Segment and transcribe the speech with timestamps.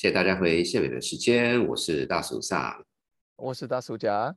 [0.00, 2.82] 谢谢大家回谢伟的时间，我是大叔萨，
[3.36, 4.34] 我是大叔甲。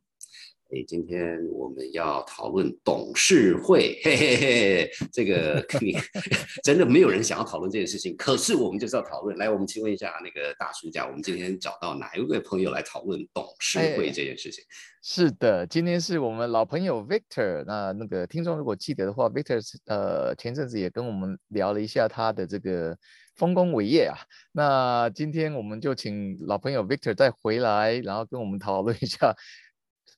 [0.73, 5.95] 哎，今天我们要讨论董事会，嘿嘿嘿，这个你
[6.63, 9.37] 真的没有人想要讨论这件事情，可是我们就是要讨论。
[9.37, 14.63] 来，我们请问一下那个大叔家，我们今天找到哪一位朋友来讨论董事会这件事情？
[15.03, 17.63] 是的，今天是我们老朋友 Victor。
[17.67, 22.97] 那那个听众如果记得的话，Victor 呃前阵子也跟我们聊了一下他的这个
[23.35, 24.17] 丰功伟业啊。
[24.51, 29.35] 那今天我们就请老朋友 Victor 再回来，然后跟我们讨论一下。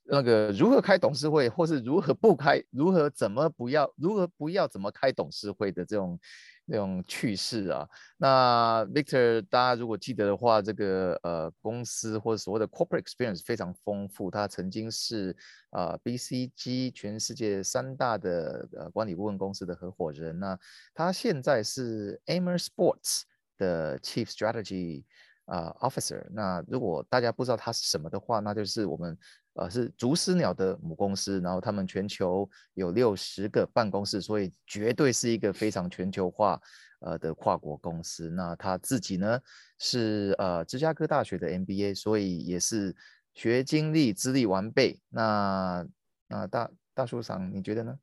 [0.08, 6.20] 那个如何开董事会，或是如何不开，如何怎么不要，如何不要怎么开董事会的这种
[6.66, 7.90] 那种趣事啊？
[8.18, 14.30] 那 Victor，大家如果记得的话，这个呃公司或者所谓的 corporate experience 非常丰富。
[14.30, 15.36] 他曾经是
[15.72, 20.38] 啊 BCG 全世界三大的呃管理顾问公司的合伙人。
[20.40, 20.56] 那
[20.94, 23.24] 他现在是 Amer Sports
[23.58, 25.04] 的 Chief Strategy
[25.46, 26.28] 啊 Officer。
[26.32, 29.18] 那如果大家不知道他是什么的话，那就是我们。
[29.56, 36.60] 呃，是竹丝鸟的母公司，然后他们全球有六十个办公室，所以绝对是一个非常全球化
[37.00, 38.30] 呃的跨国公司。
[38.30, 39.40] 那他自己呢
[39.80, 42.96] 是呃芝加哥大学的 MBA，所以也是
[43.34, 45.00] 学经历资历完备。
[45.10, 45.86] 那
[46.28, 47.98] 那大大叔长，你觉得呢？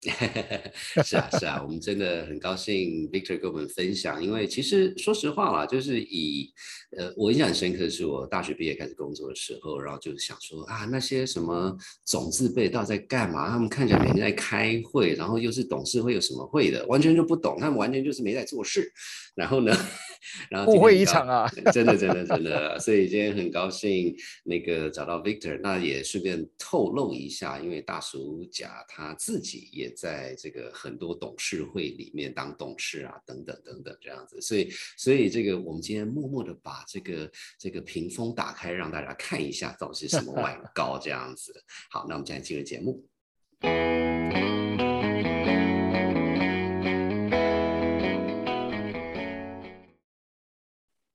[1.02, 6.52] 是啊，是啊，我们真的很高兴 Victor 跟我们分享，因为其实说实话啦，就是以
[6.96, 13.50] 呃，我印象很深刻的，是我大学毕业开始工作的时候，然后就想说啊，那些什么总字辈到底在干嘛？
[13.50, 18.92] 他们看起来每天在开会，然后又是董事会有什么会的，完全就不懂，他们完全就是没在做事。
[19.34, 19.76] 然后呢？
[20.50, 21.48] 然后误会一场啊！
[21.72, 22.78] 真的，真的，真的。
[22.80, 34.40] 所以今天很高兴那个找到 Victor，那也顺便透露一下，因为大叔甲他自己也在这个很多董事会里面当董事啊，等等等等这样子。
[34.40, 41.52] 所以，所以这个我们今天默默的把这个这个屏风打开，让大家看一下到底是什么外 高这样子。
[41.90, 43.04] 好，那我们现在进入节目。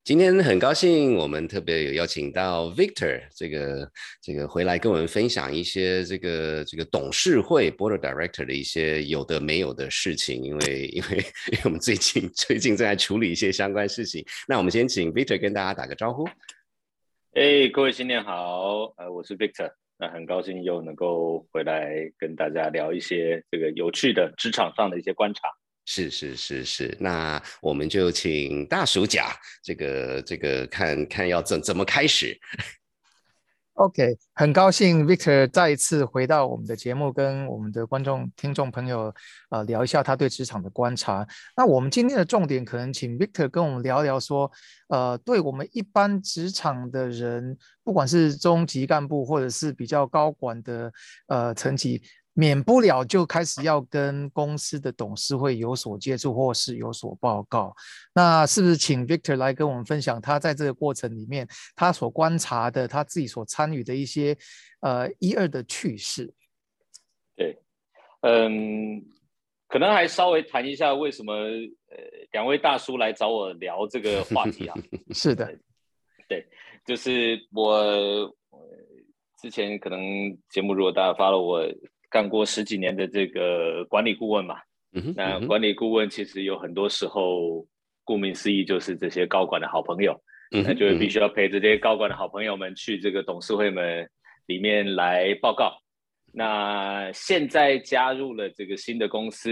[0.03, 3.89] 今天很高兴，我们特别有邀请到 Victor 这个
[4.21, 11.17] 这个回来跟我们分享一些这个这个董事会 Board Director 的一些有的没有的事情，因为 因为
[11.53, 14.25] 因为我们最近最近正在处理一些相关事情。
[14.45, 16.27] 那我们先请 Victor 跟大家打个招呼。
[17.35, 25.43] 哎，各位新年好，呃，我是 Victor，那很高兴又能够回来跟大家聊一些这个有趣的职场上的一些观察。
[25.85, 32.39] 是是是是，那我们就请大鼠甲这个这个看看要怎怎么开始。
[33.73, 39.13] OK，很高兴 Victor 再一次回到我们的节目，跟我们的观众听众朋友
[39.49, 41.27] 呃聊一下他对职场的观察。
[41.57, 44.49] 那我们今天的重点可能请 Victor 跟我们聊聊说，
[44.89, 50.93] 呃，对我们一般职场的人，不管是中级干部或者是比较高管的
[51.27, 52.01] 呃层级。
[52.35, 57.75] 免不了就开始要跟公司的董事会有所接触，或是有所报告。
[58.13, 64.35] 那是不是请 Victor 来跟我们分享他在这个过程里面他所观察的，他自己所参与的一些
[64.79, 66.33] 呃一二的趣事？
[67.35, 67.55] 对，
[68.21, 69.05] 嗯，
[69.67, 71.97] 可能还稍微谈一下为什么呃
[72.31, 74.75] 两位大叔来找我聊这个话题啊？
[75.13, 75.55] 是的，
[76.27, 76.43] 对，
[76.83, 78.33] 就是我
[79.39, 79.99] 之前可能
[80.49, 81.63] 节目如果大家发了我。
[82.13, 84.57] 干过十几年的这个管理顾问嘛，
[85.15, 87.65] 那管理顾问其实有很多时候，
[88.03, 90.13] 顾名思义就是这些高管的好朋友，
[90.51, 94.07] 嗯那就必须要陪着这些高管的好朋友们去这个董事会们
[94.45, 95.75] 里面来报告。
[96.31, 99.49] 那现在加入了这个新的公司，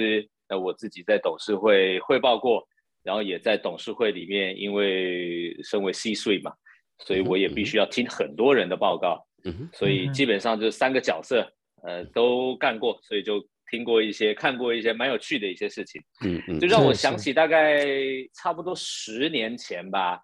[0.48, 2.64] 那我自己在董事会汇报过，
[3.02, 6.54] 然后也在董事会里面，因为身为 C 税嘛，
[7.00, 9.26] 所以我也必须要听很多人的报告，
[9.74, 11.52] 所以基本上就是三个角色。
[11.83, 17.86] 呃，都干过，所以就听过一些，看过一些蛮有趣的一些事情，嗯嗯，就让我想起大概
[18.33, 20.19] 差不多十年前吧，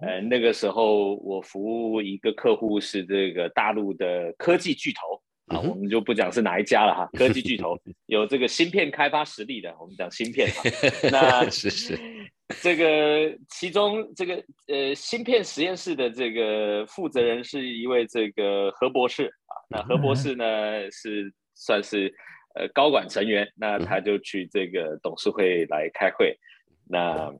[0.00, 5.20] 呃，那个时候我服务一个客户是这个大陆的科技巨头
[5.54, 7.76] 啊，我们就不讲是哪一家了哈， 科技巨头
[8.06, 10.62] 有这个芯片开发实力的，我们讲芯片哈，
[11.10, 11.98] 那是是，
[12.62, 19.30] 这个其中这个呃芯片实验室的这个负责人是一位这个何博士。
[19.72, 22.14] 那何博士呢是算是
[22.54, 26.38] 呃高管成员，那他就去这个董事会来开会。
[26.86, 27.32] 那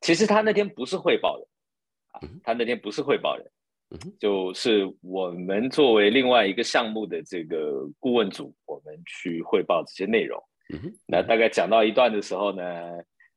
[0.00, 1.46] 其实他那天不是汇报的
[2.10, 3.50] 啊，他那天不是汇报的，
[4.18, 10.42] 就是我们作为另外一个项目的这个顾问组，我们去汇报这些内容。
[11.06, 12.64] 那大概讲到一段的时候呢，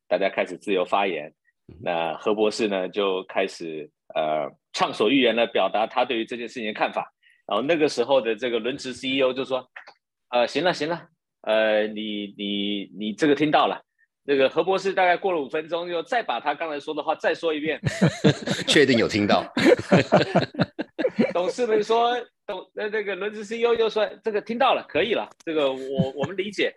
[0.08, 1.32] 大家开始自由发言。
[1.82, 7.14] 那何博士呢就开始呃畅所欲言的表达他对于这件事情的看法。
[7.48, 9.68] 然后那个时候的这个轮值 CEO 就说
[10.30, 11.08] ：“呃，行了行了，
[11.42, 13.82] 呃，你你你这个听到了。”
[14.30, 17.80] 那个何博士大概过了五分钟，又再把他刚才说的话再说一遍，
[18.68, 19.50] 确定有听到。
[21.34, 22.14] 董事们说，
[22.46, 26.76] 董那那个轮值 CEO 又说，这个听到了，可以了，这个我我们理解。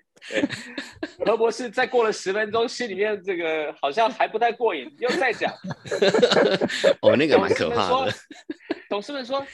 [1.26, 5.52] 何博士再过了十分钟，心里面这个好像还不太过瘾，又再讲。
[7.02, 8.12] 哦，那个蛮可怕的。
[8.88, 9.44] 董事们说，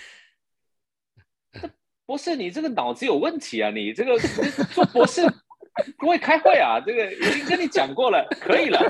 [2.06, 4.18] 博士你这个脑子有问题啊，你这个
[4.72, 5.22] 做博士。
[5.98, 8.80] 不会开会啊，这个已经跟你讲过了，可以了。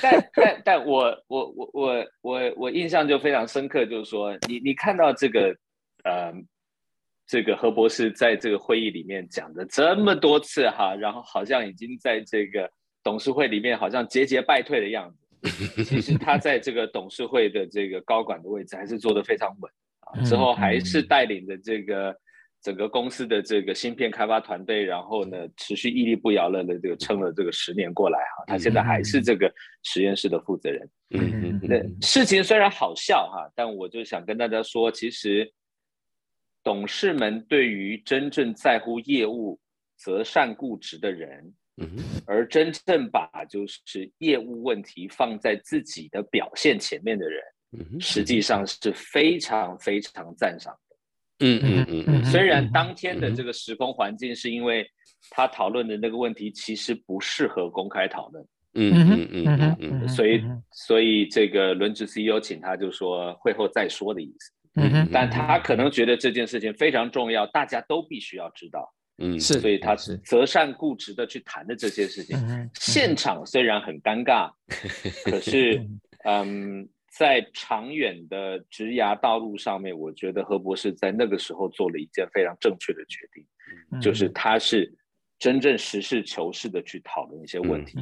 [0.00, 5.54] 但但但我我我我我我印象就非常深刻，就是说你你看到这个
[6.04, 6.32] 呃
[7.26, 12.70] 这个何博士在这个会议里面讲的这么多次哈，然后好像已经在这个
[13.02, 15.23] 董事会里面好像节节败退的样子，
[15.84, 22.14] 其实他在这个董事会的这个高管的位置还是做得非常稳啊，之后还是带领着这个。
[22.64, 29.52] 整个公司的这个芯片开发团队，然后呢，持续屹立不摇的这个撑了这个十年过来哈，他现在还是这个
[29.82, 30.90] 实验室的负责人。
[31.10, 35.52] 嗯嗯那事情虽然好笑哈，但我就想跟大家说，其实
[36.62, 39.60] 董事们对于真正在乎业务、
[39.98, 41.88] 择善固执的人，嗯
[42.26, 47.42] 而真正把就是业务问题放在自己的表现前面的人，
[47.72, 50.74] 嗯实际上是非常非常赞赏。
[51.40, 54.88] 嗯嗯嗯嗯，虽然当天的这个时空环境是因为
[55.30, 58.44] 他讨论的那个问题其实不适合公开讨论，
[58.74, 69.38] 嗯嗯嗯嗯嗯，所以所以这个轮值 CEO 请他就说会后再说的意思，嗯嗯，但他可能觉得这件事情非常重要，大家都必须要知道，嗯。
[69.38, 70.16] 是，所以他是。
[70.18, 72.36] 择善固执的去谈的这些事情，
[72.74, 74.50] 现场虽然很尴尬，
[75.24, 75.84] 可是
[76.24, 76.88] 嗯。
[77.16, 84.92] 在长远的职涯道路上面，我觉得何博士在那个时候做了一件非常正确的决定，就是他是
[85.38, 87.98] 真正实事求是的去讨论一些问题，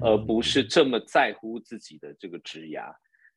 [0.00, 2.90] 而不是这么在乎自己的这个职涯。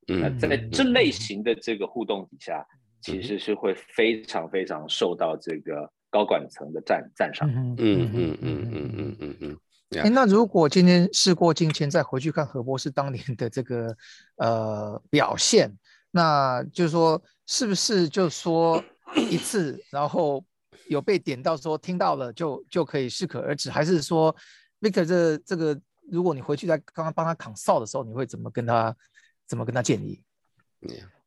[0.07, 2.66] 那在这类型的这个互动底下，
[3.01, 7.50] 其实是会非常非常受到这个高管层的赞赞赏。
[7.50, 9.59] 嗯嗯嗯嗯嗯嗯嗯。
[10.01, 13.95] 哎，那如果今天事过境迁，再回去看何博士当年的这个
[14.35, 15.75] 呃表现，
[16.11, 18.83] 那就是说，是不是就说
[19.15, 20.45] 一次，然后
[20.88, 24.35] 有被点到说听到了就就可以适可而止，还是说
[24.79, 25.79] ，Victor 这这个，
[26.11, 28.95] 如果你回去在刚刚帮他扛哨的时候，你会怎么跟他
[29.47, 30.21] 怎么跟他建议？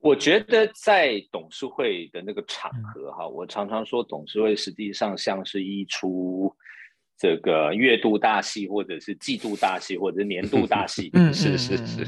[0.02, 6.54] 我觉得在董事会的那个场合哈，我常常说董事会实际上像是一出。
[7.18, 12.04] 这个月度大戏，或者是季度大戏，或者是年度大戏， 嗯，是是是。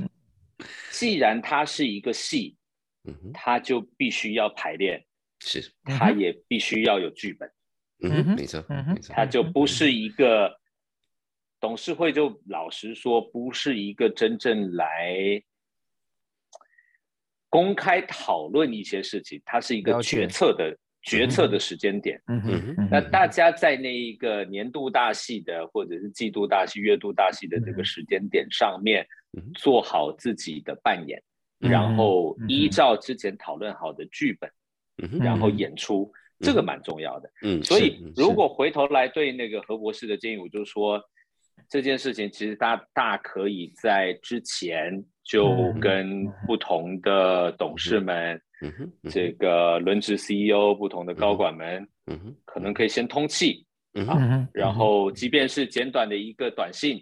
[0.90, 2.56] 既然它是一个戏，
[3.04, 5.04] 嗯，它就必须要排练，
[5.38, 7.48] 是，它也必须要有剧本，
[8.02, 10.52] 嗯，没错，没错，它就不是一个
[11.60, 15.40] 董事会，就老实说，不是一个真正来
[17.54, 20.76] 公开讨论一些事情，它是一个决策的。
[21.06, 22.42] 决策的时间点，嗯
[22.78, 29.06] 嗯，那大家在那一个年度大戏的，或者是季度大戏、月度大戏的这个时间点上面，
[29.54, 31.22] 做好自己的扮演，
[31.58, 34.50] 然后依照之前讨论好的剧本，
[35.20, 37.30] 然后演出，这个蛮重要的。
[37.42, 40.98] 嗯，所以如果回头来对那个何博士的建议，我就说
[41.68, 48.40] 这件事情其实大大可以在之前就跟不同的董事们。
[49.10, 53.66] 这个轮值 CEO 不同的高管们，嗯可能可以先通气，
[54.08, 56.98] 啊，然后即便是简短的一个短信，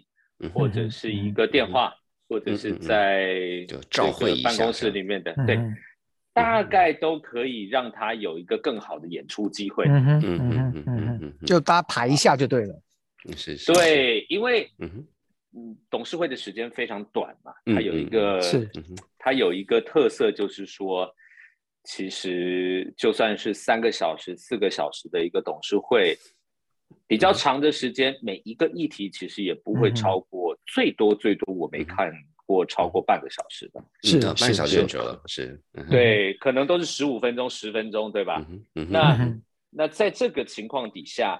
[0.53, 1.93] 或者是一个电话，
[2.27, 5.57] 或者是在召会办公室里面的，对，
[6.33, 12.77] 大概都可以让他有一个更好的演出机会，嗯嗯嗯嗯嗯，就大家排一下就对了，
[13.35, 18.69] 是是，对，因为嗯董事会的时间非常短嘛，它有一个是，
[19.17, 21.13] 它有一个特色就是说。
[21.85, 26.17] 其实就算是三个小时、四个小时的一个董事会，
[27.05, 32.09] 比较长的时间，每一个议题其实也不会超过，最多最多我没看
[32.45, 38.41] 过超过半个小时的，是半小时久了，是，对，可能都是十五分钟、十分钟，对吧？
[38.71, 39.37] 那
[39.69, 41.37] 那在这个情况底下，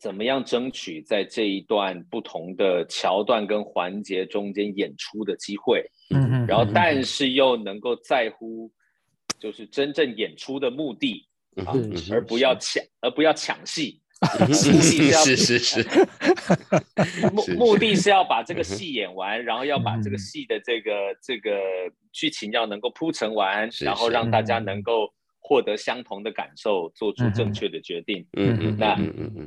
[0.00, 5.84] 怎么样争取在这一段不同的桥段跟环节中间演出的机会？
[6.14, 8.70] 嗯嗯然后但是又能够在乎。
[9.38, 11.26] 就是真正演出的目的
[11.64, 11.72] 啊，
[12.12, 13.98] 而不要抢，而不要抢戏
[14.52, 15.82] 是是是，
[17.32, 20.92] 目目的是要把这个戏演完，然后要把这个戏的这个
[21.22, 21.58] 这个
[22.12, 25.10] 剧情要能够铺陈完，然后让大家能够。
[25.50, 28.24] 获得相同的感受，做出正确的决定。
[28.36, 28.96] 嗯嗯，那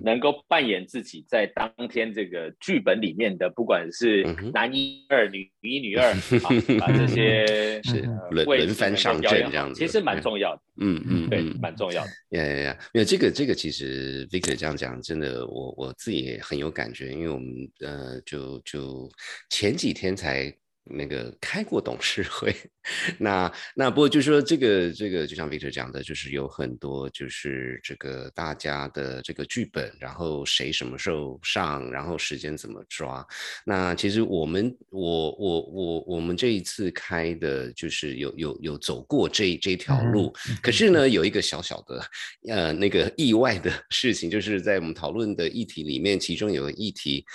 [0.04, 4.22] 能够扮演自己在当天这个剧本里面的，不管是
[4.54, 6.14] 男一、二女一、女二，
[6.78, 10.62] 把这些是轮轮番上阵这样子，其实蛮重要的。
[10.82, 12.10] 嗯嗯，对，蛮重要的。
[12.32, 17.48] 呀呀呀，没有这个这个，其实 Victor 这样讲，真的，我我自己也很有感觉，因为我们
[17.80, 19.10] 呃，就就
[19.50, 20.54] 前几天才。
[20.86, 22.54] 那个开过董事会，
[23.18, 33.25] 那那不过就是说这个这个就像 Victor 讲的，就是有很多就是这个大家的这个剧本，然后谁什么时候上，然后时间怎么抓。
[33.66, 42.06] 那其实我们我我我我们这一次开的就是有有有走过这这条路，可是呢有一个小小的
[42.50, 47.25] 呃那个意外的事情，就是在我们讨论的议题里面，其中有个议题。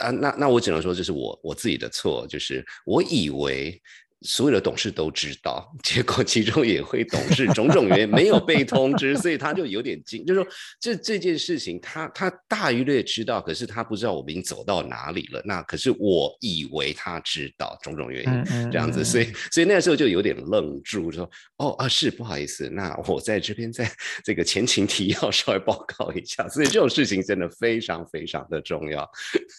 [0.00, 3.80] 啊，那那我只能说这是我我自己的错，就是我以为。
[4.22, 15.40] 所有的董事都知道， 结果其中也会董事 种种原因没有被通知， 所以他就有点惊，就是说这这件事情他他大约略知道，可是他不知道我们已经走到哪里了。
[15.44, 23.88] 那可是我以为他知道种种原因这样子，所以所以那个时候就有点愣住，说哦啊是不好意思，那我在这边在
[24.24, 26.48] 这个前情提要稍微报告一下。
[26.48, 29.08] 所以这种事情真的非常非常的重要。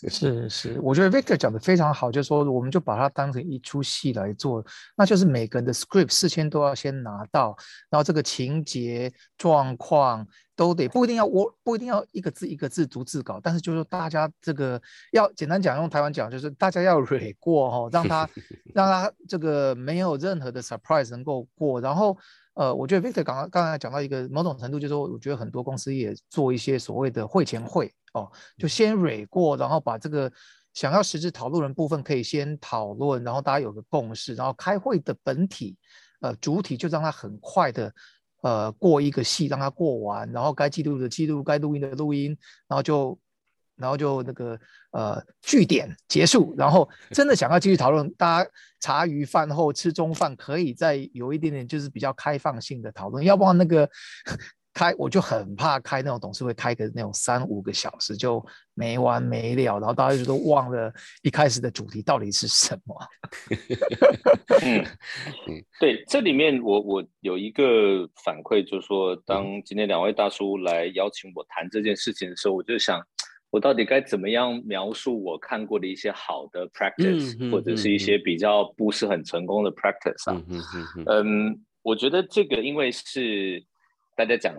[0.09, 4.48] 是是，我觉得 Victor 讲的非常好，就是说我们就把它当成一出戏来做。
[4.95, 7.55] 那就是每个人的 script 事先都要先拿到，
[7.89, 10.25] 然后这个情节状况
[10.55, 18.29] 都得不一定要我不一定要一个字一个字逐字稿，但是就是大家这个要简单讲，用台湾讲就是大家要 re 过哦，让他
[18.73, 21.79] 让他这个没有任何的 surprise 能够过。
[21.79, 22.17] 然后
[22.55, 30.31] 呃，我觉得 Victor 刚刚刚才讲到一个某种程度，就是说我觉得很多公司也做一些所谓的会前会哦，就先 re 过，然后把这个。
[30.73, 35.75] 想要实质讨论的部分可以先讨论，然后大家有个共识，然后开会的本体，
[36.21, 37.93] 呃，主体就让它很快的，
[38.41, 43.19] 呃，过一个戏，让它过完，然后该记录的记录，该录音的录音，然后就，
[43.75, 44.59] 然后就那个
[44.91, 48.49] 呃据点结束，然后 真的想要继续讨论，大家
[48.79, 53.89] 茶余饭后吃中饭可以再有一点点就是比较开放性的讨论，要不然那个。
[54.79, 58.41] 开我就很怕开那种董事会，开个那种三五个小时就
[58.73, 60.89] 没完没了，然后大家就都忘了
[61.21, 62.95] 一开始的主题到底是什么。
[64.63, 64.85] 嗯，
[65.81, 73.05] 对，这里面我我有一个反馈，就是说，当今天两位大叔来邀请我谈这件事情的时候，我就想，
[73.49, 80.41] 我到底该怎么样描述我看过的一些好的 practice，或者是一些比较不是很成功的 practice 啊？
[81.05, 83.61] 嗯，我觉得这个因为是。
[84.19, 84.53] 大家讲，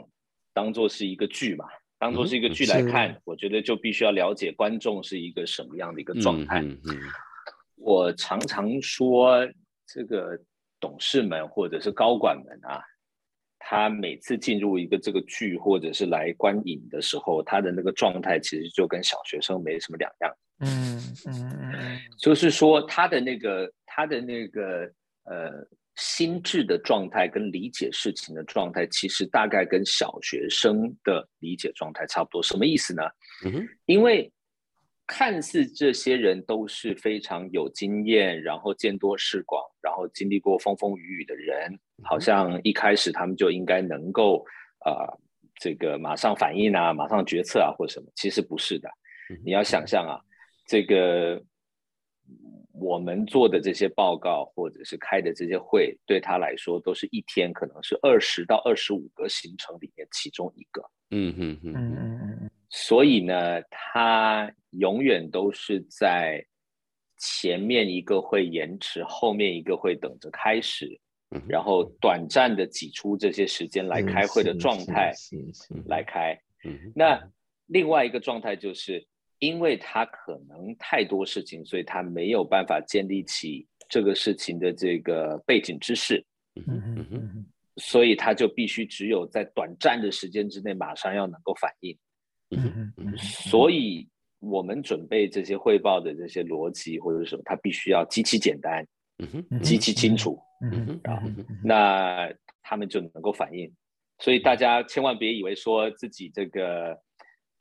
[0.54, 1.66] 当做是一个剧嘛，
[1.98, 6.64] 当做是一个剧来看，我觉得就必须要了解观众是一个什么样的一个状态。
[7.76, 9.46] 我常常说，
[9.86, 10.40] 这个
[10.80, 12.80] 董事们或者是高管们啊，
[13.58, 20.34] 他每次进入一个这个剧或者是来观影的时候，他的那个状态其实就跟小学生没什么两样。
[20.60, 24.90] 嗯嗯嗯，就是说他的那个他的那个
[25.24, 25.68] 呃。
[26.00, 32.42] 心智的状态跟理解事情的状态，其实大概跟小学生的理解状态差不多。
[32.42, 33.02] 什么意思呢？
[33.44, 34.32] 嗯因为
[35.06, 44.42] 看似这些人都是非常有经验，然后见多识广，然后经历过风风雨雨的人，好像一开始他们就应该能够
[44.78, 45.12] 啊，
[45.60, 48.06] 这个马上反应啊，马上决策啊，或者什么。
[48.14, 48.88] 其实不是的。
[49.44, 50.18] 你要想象啊，
[50.66, 51.42] 这个。
[52.80, 60.82] 我们做的这些报告，或者是开的这些会，对他来说都是一天可能是二十到二十五个行程里面其中一个。
[61.10, 62.50] 嗯嗯嗯嗯嗯嗯。
[62.70, 66.44] 所以呢，他永远都是在
[67.18, 70.98] 前面一个会延迟，后面一个会等着开始，
[71.46, 75.12] 然后短暂的挤出这些时间来开会的状态
[75.86, 76.38] 来开。
[76.94, 77.20] 那
[77.66, 79.06] 另外一个状态就是。
[79.40, 86.22] 因为他可能太多事情，所以他没有办法建立起这个事情的这个背景知识，
[87.76, 91.98] 所以他就必须只有在短暂的时间之内马上要能够反应。
[93.16, 94.06] 所以
[94.40, 98.86] 我们准备这些汇报的这些逻辑或者什么，他必须要极其简单，
[99.62, 100.38] 极其清楚，
[101.04, 101.22] 啊，
[101.64, 102.30] 那
[102.62, 103.72] 他们就能够反应。
[104.18, 107.00] 所以大家千万别以为说自己这个。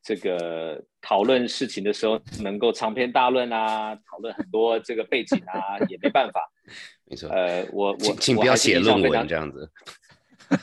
[0.02, 6.40] 这个讨论事情的时候，能够长篇大论啊，讨论很多这个背景啊，也没办法。
[7.06, 7.28] 没错。
[7.30, 9.70] 呃，我我请不要写论文这样子。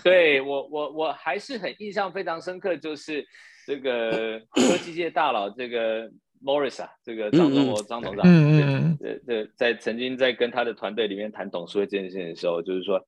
[0.04, 3.26] 对我我我还是很印象非常深刻，就是
[3.66, 6.10] 这个科技界大佬这个
[6.44, 13.02] Morris 啊，这个张忠谋张董事长，嗯嗯嗯，对在曾经在跟他的团队里面谈董事会这件事情的时候，就是说，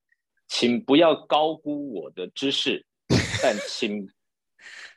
[0.48, 2.84] 请不要高估我的知识，
[3.42, 4.08] 但请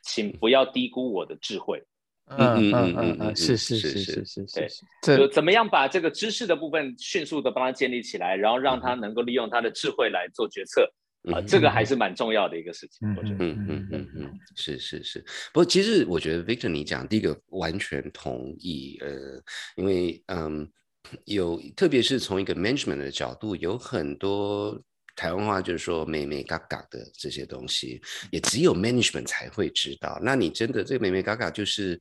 [0.04, 1.82] 请不要低估我的智慧。
[2.26, 4.66] 嗯嗯嗯嗯嗯，是是是是是是，
[5.02, 10.90] 对，就怎么样把这个知识的部分迅速的帮他建立起来，然后让他能够利用他的智慧来做决策
[11.30, 13.06] 啊，这个还是蛮重要的一个事情。
[13.14, 15.20] 我觉得，嗯嗯嗯嗯，是是是。
[15.52, 19.38] 不过其实我觉得 Victor 你讲第一个完全同意，呃，
[19.76, 20.66] 因为嗯，
[21.26, 24.82] 有特别是从一个 management 的角度，有很多。
[25.16, 30.18] 台湾话就是说“美美嘎嘎”的这些东西，也只有 management 才会知道。
[30.20, 32.00] 那你真的这个“美美嘎嘎”就是，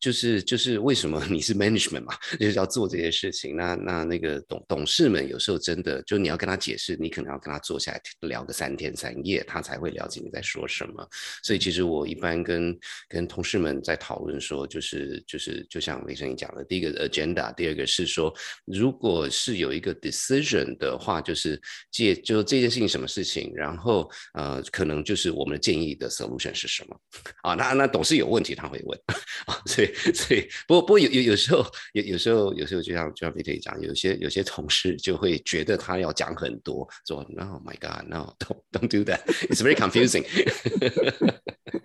[0.00, 3.54] 就是就是为什么你是 management 嘛， 就是要做这些事情。
[3.54, 11.06] 那那那个董董事们有时候真的，就你要跟他解释，你可能要跟他坐下来聊个三天三夜，他才会了解你在说什么。
[11.42, 12.74] 所以其实我一般跟
[13.08, 22.42] 跟同事们在讨论说，就是就是就像雷生你讲的，第一个 agenda，第二个是说，如果是有一个 decision 的话，就是借就。
[22.54, 23.52] 这件事情什么事情？
[23.54, 26.96] 然后呃，可能就是我们的建议的 solution 是什么
[27.42, 27.54] 啊？
[27.54, 28.98] 那那董事有问题他会问
[29.46, 39.20] 啊，所以所以不过不过有有有时候有有时候有时候就像就像 Peter 讲，有些有些同事就会觉得他要讲很多，说 No my God No don't don't do that
[39.50, 40.24] It's very confusing。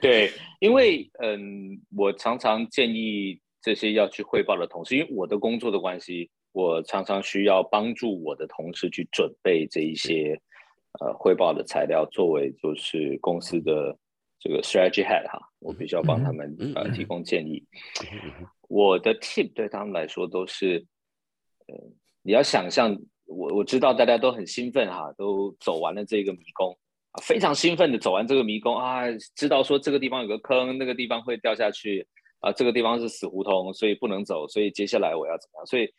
[0.02, 10.40] 对，因为嗯，我常常建议这些要去汇报的同事，因为我的工作的关系，我常常需要帮助我的同事去准备这一些。
[11.00, 13.96] 呃，汇报的材料作为就是公司的
[14.40, 17.64] 这个 strategy head 哈，我必须要帮他们呃提供建议。
[18.68, 20.84] 我的 tip 对他们来说都是，
[21.68, 21.76] 呃，
[22.24, 26.76] 你要想象我我知道大家都很兴奋哈，都走完了这个迷宫
[27.12, 29.04] 啊，非常兴奋的走完这个迷宫啊，
[29.36, 32.06] 知道说这个地方有个坑，那个地方会掉下去
[32.40, 35.66] 啊，这个地方是死胡同，所以不能走，所以接下来我要怎么样？
[35.68, 35.94] 所以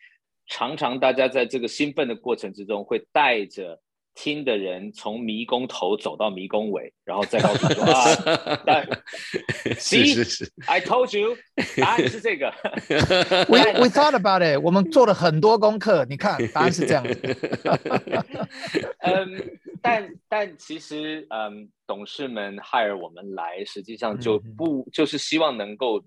[0.47, 3.81] 常常大家在这个兴奋的过程之中会带着。
[4.15, 8.87] 听的人从迷宫头走到迷宫尾，然后再告诉说 啊，但
[9.79, 11.37] 是是是，I told you，
[11.77, 12.53] 答案是这个。
[13.49, 17.21] We we thought about it，我们做了很多功课，你看答案是这样子。
[18.99, 26.03] 嗯，但但其实嗯，董事们 hire 我们来，实际上就不就是希望能够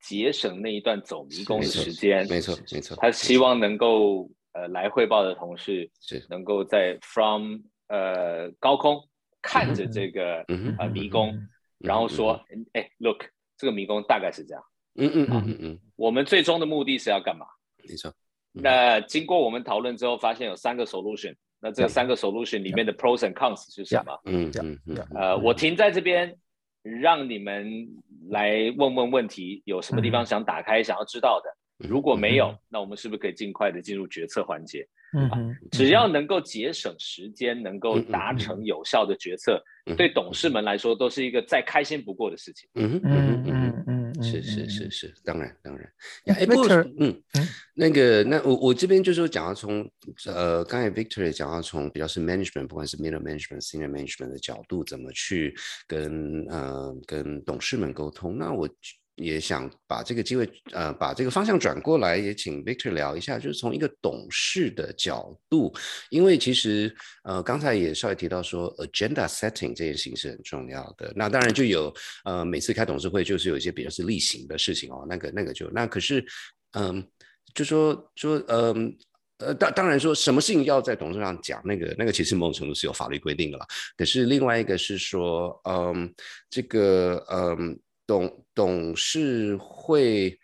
[0.00, 2.26] 节省那一段走迷宫的时间。
[2.28, 4.30] 没错没错，他希望能够。
[4.52, 9.02] 呃，来汇报的同事是能够在 from 呃高空
[9.40, 10.44] 看着这个
[10.78, 11.34] 呃迷宫，
[11.78, 12.38] 然后说，
[12.72, 13.24] 哎，look，
[13.56, 14.62] 这个迷宫大概是这样。
[14.96, 15.78] 嗯嗯嗯嗯嗯。
[15.96, 17.46] 我们最终的目的是要干嘛？
[17.88, 18.12] 没错。
[18.52, 21.34] 那经过我们讨论之后，发现有三个 solution。
[21.58, 24.20] 那这三个 solution 里面的 pros and cons 是什么？
[24.26, 24.96] 嗯嗯嗯。
[25.14, 26.36] 呃，我停在这边，
[26.82, 27.88] 让你们
[28.28, 31.48] 来问问问题，有什么地方想打开，想要知道的。
[31.78, 34.86] 如果没有，那我们是不是可以尽快的进入决策环节？
[35.14, 39.62] 嗯，只要能够节省时间，能够达成有效的决策，
[39.94, 42.66] 对董事们来说都是一个再开心不过的事情。
[42.76, 45.92] 嗯嗯嗯嗯，是是是是，当然当然。
[46.28, 49.86] 哎，Victor，嗯嗯，那个那我我这边就是讲到从
[50.24, 55.54] 呃刚才 Victor 也讲到从比较是 management，不管是 middle management、senior management 的角度，怎么去
[55.86, 58.38] 跟呃跟董事们沟通？
[58.38, 58.66] 那我。
[59.16, 65.72] 也想把这个机会，呃，把这个方向转过来，也请 Victor 聊一下，就是从一个董事的角度，
[66.08, 66.94] 因为其实，
[67.24, 71.12] 呃，刚才也稍微提到说，agenda setting 这件事情是很重要的。
[71.14, 71.92] 那当然就有，
[72.24, 76.24] 呃，每次开董事会就是有一些比较是例行的事情哦，那个那个就那可是，
[76.72, 77.06] 嗯，
[77.54, 78.96] 就说说，嗯，
[79.38, 83.66] 呃，当当然说什么事情要在董事上讲，那个那个其实某种程度是有法律规定的了。
[83.94, 86.12] 可是另外一个是说，嗯，
[86.48, 87.78] 这个，嗯。
[88.06, 90.38] 董董事会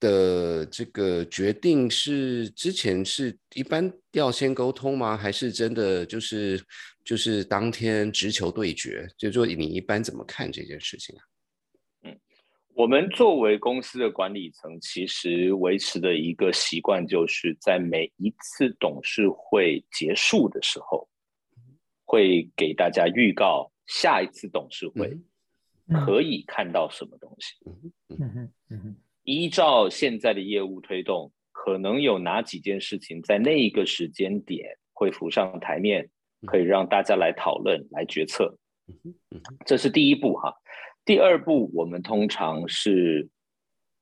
[0.00, 5.16] 的这个决定是之前是一般要先沟通吗？
[5.16, 6.62] 还是真的就是
[7.04, 9.08] 就是当天直球对决？
[9.16, 11.22] 就说你一般怎么看这件事情啊？
[12.02, 12.20] 嗯，
[12.74, 21.08] 我们作为公司的管理层，其实维持的一个习惯，就是在每一次董事会结束的时候，
[22.04, 25.16] 会给大家预告下一次董事会。
[25.92, 27.54] 可以看到什么东西？
[28.18, 36.08] 嗯嗯依照现在的业务推动，可能有哪几件事情在那一个时间点会浮上台面，
[36.46, 38.56] 可以让大家来讨论、来决策。
[39.64, 40.54] 这是第一步哈。
[41.06, 43.28] 第二步，我们通常是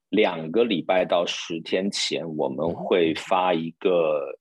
[0.09, 4.39] 两个礼拜到十天前，我们会发一个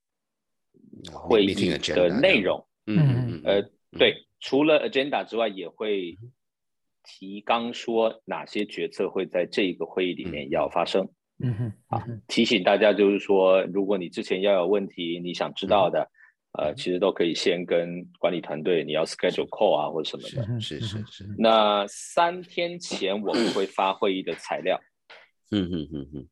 [1.12, 2.68] 会议的内容。
[2.88, 3.62] 嗯嗯呃，
[3.98, 4.26] 对。
[4.40, 6.18] 除了 agenda 之外，也会
[7.04, 11.08] 提纲说哪些决策会在这一个会议里面要发生。
[11.44, 16.08] 嗯哼，啊，提醒大家就是说，如果你之前要有问题，你想知道的，
[16.52, 20.60] 呃，其实都可以先跟管理团队，你要 schedule call 啊或者什么的。
[20.60, 21.26] 是是是。
[21.40, 24.80] 那三天前我们会发会议的材料。
[25.50, 26.28] 嗯哼哼哼。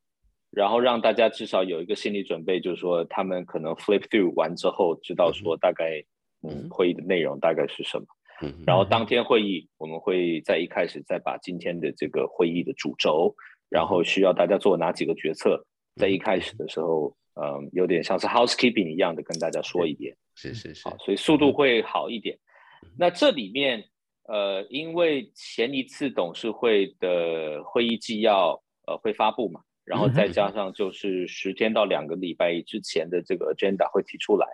[0.51, 6.03] 然后让大家至少有一个心理准备，就是说他们可能 flip through 完之后，知道说大概
[6.47, 8.05] 嗯会议的内容大概是什么。
[8.41, 8.53] 嗯。
[8.65, 13.35] 然后当天会议，我们会在一开始再把今天的这个会议的主轴。
[13.71, 15.63] 然后需要大家做哪几个决策，
[15.95, 22.35] 在一开始的时候，嗯，有点像是 housekeeping 一样的跟大家说一遍，是是是，好，所以速度会好一点。
[22.97, 23.83] 那这里面，
[24.27, 34.47] 呃，因为前一次董事会的会议纪要，呃，会发布嘛，然后再加上就是十天到两个礼拜之前的这个 agenda 会提出来，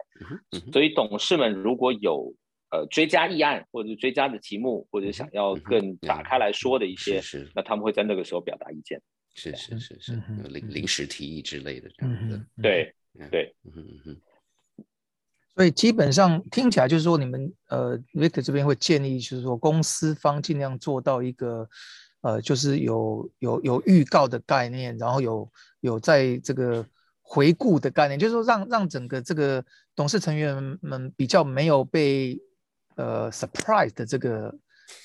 [0.74, 2.34] 所以董事们如果有
[2.76, 9.02] 呃追加议案或者追加的题目，或者想要更打开来说的一些，是那他们会在那个时候表达意见。
[9.34, 12.40] 是是是是，临临时提议之类的这样的。
[12.62, 12.94] 对
[13.30, 14.18] 对嗯嗯，
[15.56, 21.68] 所以基本上听起来就是说，你们呃，Victor 这边会建议，就是说公司方尽量做到一个
[22.22, 26.86] 呃，就是有有有预告的概念，然后有有在这个
[27.22, 29.64] 回顾的概念，就是说让让整个这个
[29.96, 32.40] 董事成员们比较没有被。
[32.96, 34.56] 呃，surprise 的这个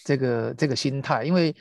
[0.04, 1.54] 这个这个心态，因为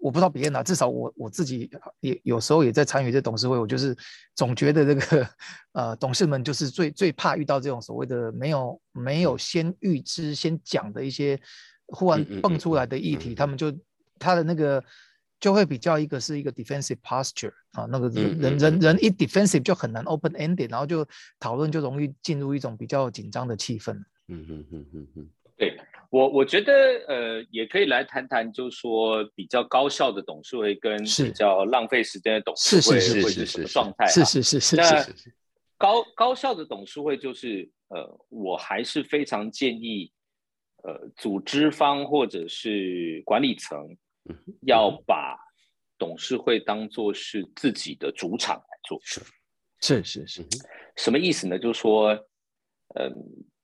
[0.00, 3.96] 我不知道别人啊，至少我我自己也有时候也在参与这董事会，我就是
[4.36, 5.28] 总觉得这个
[5.72, 11.40] 呃董事们就是最最怕遇到这种所谓的没有没有先预知先讲的一些
[11.88, 13.76] 忽然蹦出来的议题，他们就
[14.18, 14.82] 他的那个
[15.40, 21.04] 就会比较一个是一个 defensive posture 啊，那个人人人一 defensive 就很难 open ended，然后就
[21.40, 23.92] 讨论就容易进入一种比较紧张的气氛。
[24.28, 25.28] 嗯嗯嗯嗯嗯。
[26.10, 26.72] 对我，我觉得
[27.06, 34.06] 呃，也可以来谈谈，就是说比较高效的董事会跟比较浪费时间的董事会会是什么状态？
[34.06, 34.76] 是是是是。
[34.76, 35.06] 那
[35.76, 40.10] 高高效的董事会就是呃，我还是非常建议
[40.82, 43.96] 呃，组织方或者是管理层
[44.62, 45.38] 要把
[45.98, 48.98] 董事会当做是自己的主场来做。
[49.02, 49.20] 是
[49.80, 50.46] 是是是。
[50.96, 51.58] 什么意思呢？
[51.58, 52.12] 就是说
[52.94, 53.12] 嗯。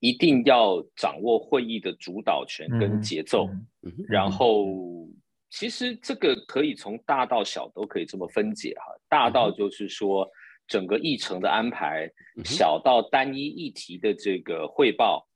[0.04, 3.48] 一定要掌握会议的主导权跟节奏，
[4.06, 4.66] 然后
[5.48, 8.82] 其实这个可以从大到小都可以这么分解哈。
[9.08, 10.28] 大到就是说
[10.66, 12.06] 整个议程的安排，
[12.44, 15.26] 小到单一议题的这个汇报，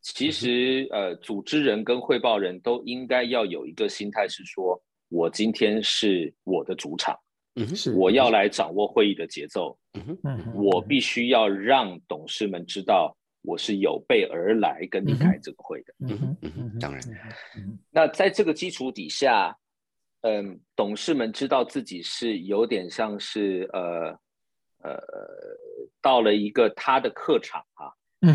[0.00, 7.14] 其实呃，组织人跟汇报人都应该要有一个心态是说，我今天是我的主场，
[7.74, 9.78] 是我要来掌握会议的节奏，
[10.54, 13.14] 我必须要让董事们知道。
[13.46, 17.00] 我是有备而来跟你开这个会的，嗯嗯，当然。
[17.90, 19.56] 那在这个基础底下，
[20.22, 24.10] 嗯，董事们知道自己是有点像是呃
[24.82, 25.00] 呃
[26.02, 27.92] 到了一个他的客场啊，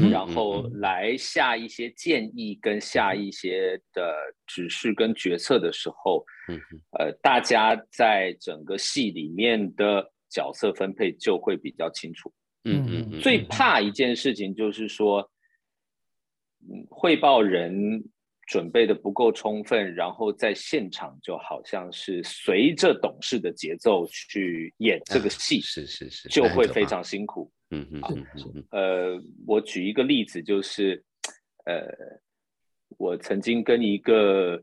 [0.10, 4.16] 然后来下一些建议跟下一些的
[4.48, 6.58] 指示跟决策的时候，嗯
[6.98, 12.32] 呃，大家在整个戏里面的角色分配就会比较清楚。
[12.64, 15.20] 嗯嗯，最怕一件事情就是说，
[16.70, 18.04] 嗯，汇报人
[18.48, 27.52] 准备的不够充分，然后在现场就好像是随着董事的节奏去演这个戏，是是是，就会非常辛苦。
[27.72, 31.04] 嗯嗯嗯，呃，我举一个例子，就是
[31.66, 31.88] 呃，
[32.98, 34.62] 我曾经跟一个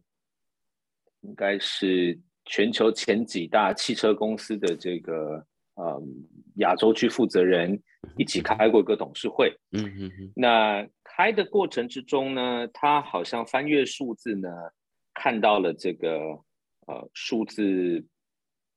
[1.23, 5.45] 应该是全球前几大汽车公司的这个。
[5.81, 7.81] 嗯，亚洲区负责人
[8.17, 9.55] 一起开过一个董事会。
[9.73, 10.33] 嗯嗯嗯。
[10.35, 14.49] 那开的过程之中呢，他好像翻阅数字呢，
[15.15, 16.19] 看到了这个
[16.87, 18.05] 呃数字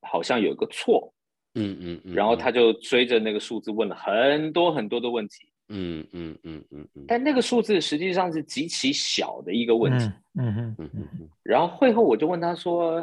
[0.01, 1.13] 好像有个错。
[1.55, 2.13] 嗯嗯嗯。
[2.15, 5.47] 然后他就追着那个数字问了很多很多的问题。
[5.69, 7.05] 嗯嗯嗯嗯嗯。
[7.07, 10.05] 但那个数字实际上是极其小的一个问题。
[10.39, 11.29] 嗯嗯嗯嗯嗯。
[11.43, 12.99] 然后会后我就问他说：“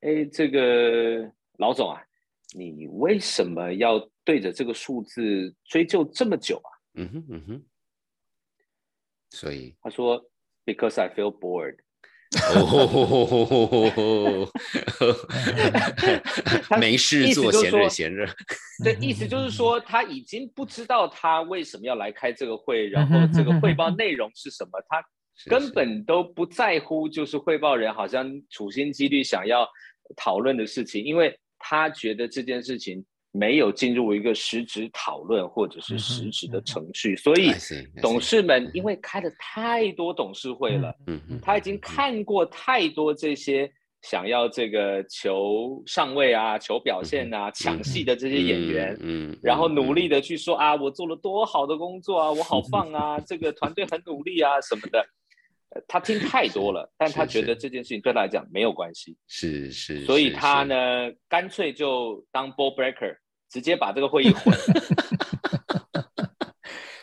[0.00, 2.02] 哎，这个老总啊。”
[2.56, 6.68] 你为什么要对着这个数字追究这么久啊？
[6.96, 7.62] 嗯哼嗯哼，
[9.30, 10.22] 所以他说
[10.66, 11.78] ，Because I feel bored。
[12.52, 14.46] 哦，
[16.78, 18.26] 没事做，闲着闲着。
[18.84, 25.02] 对，意思就是说他已经不知道他为什么要来开这个会，然后这个汇报内容是什么，他
[25.48, 29.66] 根本都不在乎，就是汇报人好像处心积虑想要
[30.14, 31.34] 讨论的事情，因为。
[31.60, 33.04] 他觉得这件事情
[33.38, 37.52] 没有进入一个实质讨论或者是实质的程序，所以
[38.02, 43.70] 董事们因为开了太多董事会了，嗯嗯，他已经看过太多这些
[44.02, 55.06] 想要这个求上位啊、求表现啊、抢戏的这些演员，嗯，然后努力的去说啊，我做了多好的工作啊，我好棒啊，这个团队很努力啊什么的。
[55.86, 63.14] 他听太多了，但他觉得这件事情对他来讲没有关系，是是，所以他呢，干脆就当 ball breaker，
[63.48, 65.57] 直接把这个会议毁了。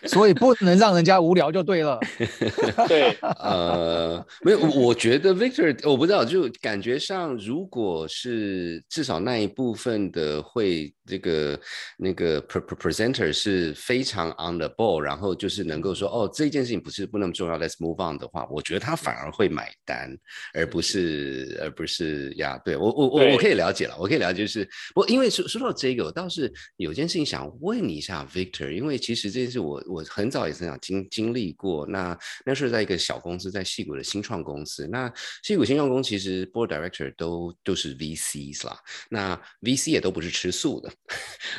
[0.09, 1.99] 所以不能让人家无聊就对了。
[2.87, 11.59] 对， 呃，没有，我觉得 Victor，我不知道，就感觉上，如果是至少那一部分的会，这个
[11.97, 20.15] 那个 presenter 是非常 on the ball，然后就是能够说，哦，这件事情不是不那么重要，let's move on 的话，我觉得他反而会买单，
[20.53, 29.83] 而不是而不是呀，对我我我我可以了解了，我可以了解，就是我因为说说到这个，我倒是有件事情想问一下 Victor，因为其实这件事我。
[29.95, 34.87] 我很早也是想经经历过，那那是在一个小公司，在戏谷的新创公司。
[34.87, 35.11] 那
[35.43, 38.77] 戏谷新创公司其实 board director 都都是 VCs 啦，
[39.09, 40.89] 那 VC 也都不是吃素的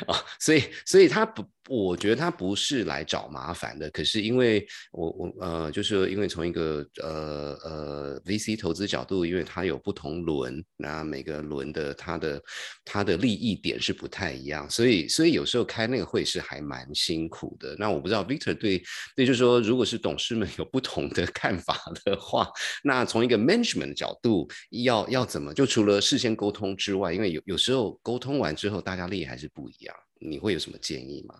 [0.07, 1.43] 啊， 所以所以他不。
[1.69, 12.41] 我觉得他不是来找麻烦的，可是因为我我呃，就是因为从一个呃呃 VC 投资角度，因为它有不同轮，那每个轮的它的
[12.85, 17.75] 它的利益点是不太一样，所以所以有时候开那个会是还蛮辛苦的。
[17.77, 18.81] 那我不知道 Victor 对
[19.15, 22.47] 对，就是说，如果是董事们有不同的 看法的话，
[22.83, 24.47] 那从一个 management 的角度，
[24.83, 25.53] 要要怎么？
[25.53, 31.35] 就除了事先沟通之外，因为有有时候沟通完之后，大家利益还是不一样，你会有什么建议吗？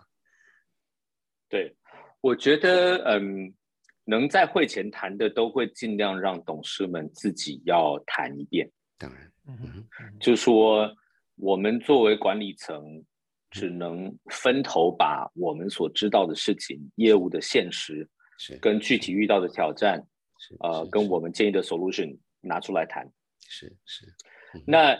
[1.48, 1.74] 对，
[2.20, 3.52] 我觉得，嗯，
[4.04, 8.70] 能在会前谈的，都会尽量让董事们自己要谈一遍。
[8.98, 9.86] 当然，嗯，
[10.20, 10.94] 就说
[11.36, 13.02] 我们作为管理层，
[13.50, 18.08] 只能分头把我们所知道的事情、业务的现实，
[18.38, 19.98] 是跟具体遇到的挑战，
[20.38, 23.10] 是呃，跟我们建议的 solution 拿出来谈。
[23.40, 24.06] 是是，
[24.66, 24.98] 那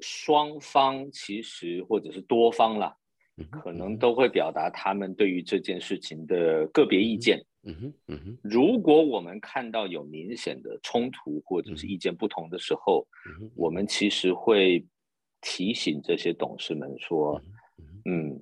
[0.00, 2.96] 双方其实或者是多方啦。
[3.50, 7.40] 可能都会表达他们对于这件事情的个别意见。
[7.62, 8.38] 嗯哼，嗯哼。
[8.42, 13.06] 如果我们看到有明显的冲突或者是意见不同的时候，
[13.54, 14.84] 我们其实会
[15.40, 17.40] 提醒这些董事们说
[18.08, 18.40] ：“嗯，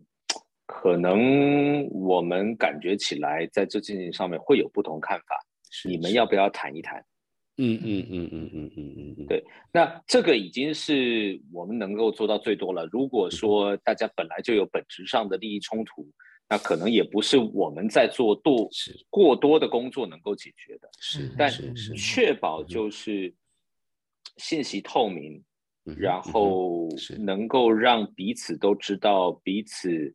[0.66, 5.36] 可能我们感觉起来在这件事情上面会有不同看法，
[5.84, 7.04] 你们要不要谈一谈？”
[7.58, 12.86] 嗯嗯嗯嗯嗯嗯嗯，对，那这个已经是我们能够做到最多了。
[12.92, 16.08] 如果说大家本来就有本质上的利益冲突，
[16.48, 18.70] 那可能也不是我们在做多
[19.10, 20.88] 过多的工作能够解决的。
[21.00, 21.50] 是，但
[21.96, 23.34] 确保就是
[24.36, 25.42] 信息透明，
[25.96, 30.14] 然后能够让彼此都知道彼此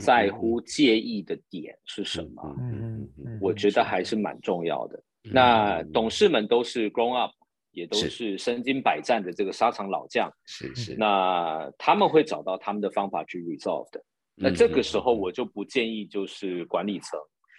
[0.00, 2.56] 在乎、介意的点是什么。
[2.60, 5.02] 嗯嗯，我觉得还是蛮重要的。
[5.32, 7.32] 那董事们都是 grown up，
[7.70, 10.94] 也都是身经百战的这个沙场老将，是是。
[10.96, 14.04] 那他们会找到他们的方法去 resolve 的。
[14.34, 17.18] 那这个时候我就不建议就是管理层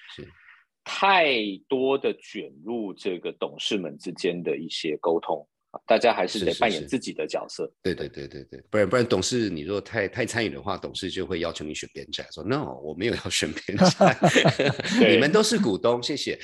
[0.09, 0.27] 是
[0.83, 1.33] 太
[1.67, 5.47] 多的卷入这个董事们之间的一些沟通。
[5.85, 7.71] 大家还是得扮演自己的角色。
[7.81, 14.17] 对对对对对，不然不然，董事你如果太太参与的话，董事就会要求你选边站，说 No，我没有要选边站，
[15.11, 16.39] 你们都是股东，谢谢。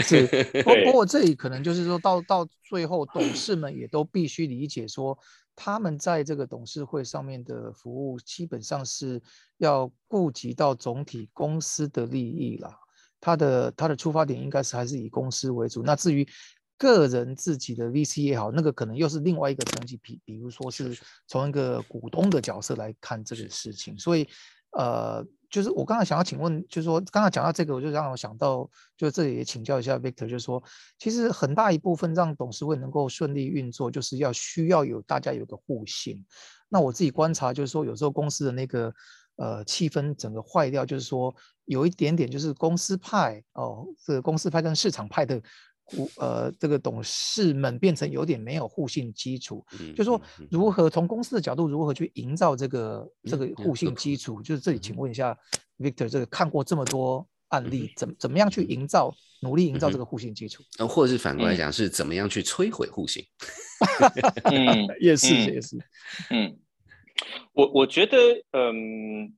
[0.00, 0.26] 是，
[0.64, 5.18] 不不过这里可能就是说到到最后，董事们也都必须理解说，
[5.54, 9.20] 他们在这个董事会上面的服务，基本上是
[9.58, 12.76] 要顾及到总体公司的利益啦。
[13.20, 15.82] 他的他的出发点应该是还是以公司为主。
[15.82, 16.26] 那至于。
[16.80, 24.26] 个人自己的 VC 也好，那个可能又是另外一个层级，比比如说是从一个股东的角色来看这个事情，所以
[24.78, 28.66] 呃，就是我刚才想要请问，就是说刚才讲到这个，我就让我想到，
[28.96, 30.62] 就这里也请教一下 Victor，就是说，
[30.98, 36.24] 其实很大一部分让董事会能够顺利运作，就是要需要有大家有个互信。
[36.70, 38.90] 那我自己观察，就是说有时候公司的那个
[39.36, 41.34] 呃气氛整个坏掉，就是说
[41.66, 45.38] 有一点点就是公司派哦，这个公司派跟市场派的。
[46.16, 49.64] 呃，这个董事们变成有点没有互信基础，
[49.96, 54.42] 就说如何从公司的角度如何去营造这个这个互信基础？
[54.42, 55.36] 就是这里，请问一下
[55.78, 60.62] ，Victor，这个看过这么多案例，怎怎么样去营造，努力营造这个互信基础？
[60.78, 63.24] 呃，或者是反过来讲，是怎么样去摧毁互信？
[64.50, 65.76] 嗯，也是也是，
[66.30, 66.58] 嗯，
[67.52, 68.16] 我我觉得，
[68.52, 69.34] 嗯。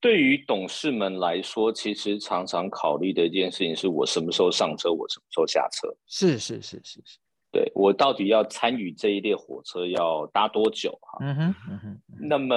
[0.00, 5.88] 对于董事们来说，其实常常考虑的一件事情是我什么时候上车，我什么时候下车。
[6.06, 7.18] 是是是是是，
[7.52, 10.98] 对我到底要参与这一列火车要搭多久？
[11.02, 12.00] 哈，嗯哼嗯哼。
[12.20, 12.56] 那么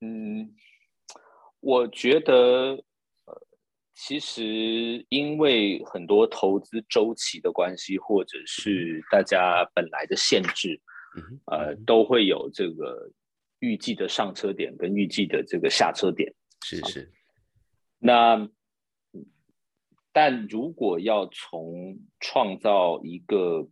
[0.00, 0.52] 嗯，
[1.60, 2.34] 我觉得。
[2.34, 2.82] 呃
[3.94, 10.80] 其实，因为很多投资周期的关系，或者是大家本来的限制，
[11.44, 13.08] 呃，都会有这个
[13.60, 16.32] 预计的上车点跟预计的这个下车点。
[16.62, 17.12] 是是。
[17.98, 18.48] 那，
[20.12, 23.68] 但如果要从创造一个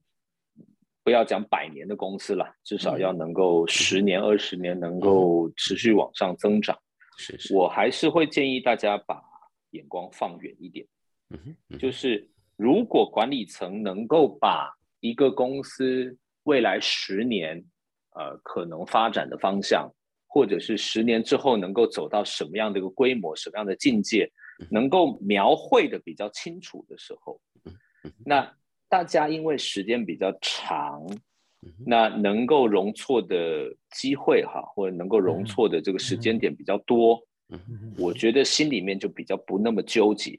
[1.03, 6.79] 不要讲百年的公司了，至少要能够十年、二十年能够持续往上增长，
[7.17, 7.55] 是是。
[7.55, 9.31] 我还是会建议大家把。
[9.73, 10.85] 眼光放远一点，
[11.29, 17.65] 嗯哼，就是如果管理层能够把一个公司未来十年，
[18.17, 19.89] 呃，可能发展的方向，
[20.33, 24.31] 或者是十年之后能够走到什么样的一个规模、什么样的境界，
[24.71, 27.41] 能够描绘的比较清楚的时候，
[28.25, 28.49] 那
[28.89, 31.05] 大家因为时间比较长，
[31.85, 37.21] 那能够容错的机会哈，或者能够容错的这个时间点比较多。
[37.99, 40.39] 我觉得心里面就比较不那么纠结。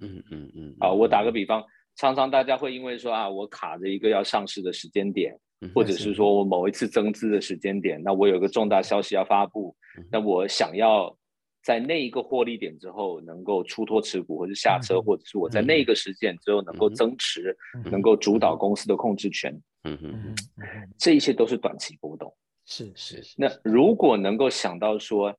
[0.00, 0.74] 嗯嗯嗯。
[0.80, 1.62] 啊，我打个比方，
[2.00, 5.38] 常常大家会因为说啊，我卡着一个要上市的时间点，
[5.74, 9.76] 或者是说我某一次增资的时间点，那我有个重大消息要发布，
[10.10, 11.14] 那我想要
[11.62, 17.54] 在那一个获利点之后能够出脱持股或者下车，或者是我在那个时间之后能够增持，
[17.90, 19.52] 能够主导公司的控制权。
[19.84, 20.34] 嗯嗯嗯。
[20.96, 22.34] 这一些都是短期波动。
[22.64, 23.34] 是是是。
[23.36, 25.36] 那如果能够想到说。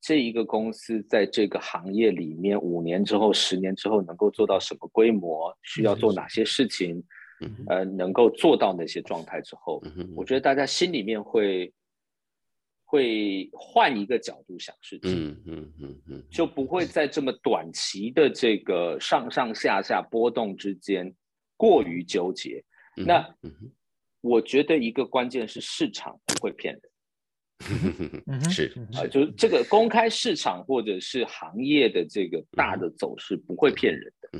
[0.00, 5.56] 这一个公司在这个行业里面，五年之后、十年之后能够做到什么规模？
[5.62, 7.02] 需要做哪些事情？
[7.68, 9.82] 呃，能够做到那些状态之后，
[10.14, 11.72] 我觉得大家心里面会
[12.84, 21.14] 会换一个角度想事情，嗯嗯嗯，就不会在这么短期的这个上上下下波动之间
[21.56, 22.62] 过于纠结。
[22.94, 23.26] 那
[24.20, 26.82] 我觉得一个关键是市场不会骗人。
[28.50, 34.30] 是啊，就是这个公开市场或者是行业的这个大的走势不会骗人的，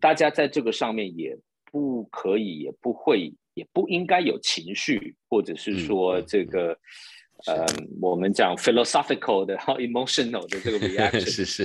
[0.00, 1.36] 大家在这个上面也
[1.70, 6.76] 不可以，也不会，也不应该有情绪，或者是说这个，
[7.46, 7.66] 呃，
[8.00, 11.44] 我们讲 philosophical 的 emotional 的这个 reaction，是。
[11.44, 11.64] 是，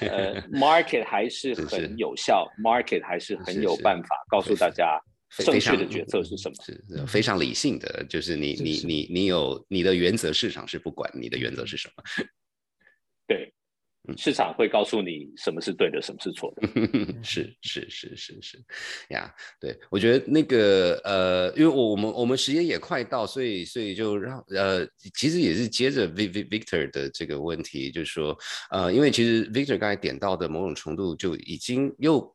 [0.00, 5.00] 呃，market 还是很有效，market 还是很有办法告诉大家。
[5.38, 6.54] 正确的决策是什么？
[6.64, 12.04] 是非常理性的，就是你你你你有你的原则，市场是不管你的原则是什么。
[13.26, 13.52] 对，
[14.16, 16.68] 市场会告诉你什么是对的，什么是错的。
[17.24, 18.64] 是是是是是
[19.08, 28.38] 呀，对我觉得那个呃，因为我我们我们时间也快到，所以所以就让呃，其实也是接着 V V Victor 的这个问题，就是说
[28.70, 32.32] 呃，因为其实 Victor 刚才点到的某种程度就已经又。